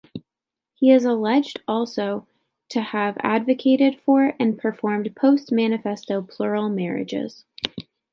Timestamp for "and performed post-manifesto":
4.39-6.23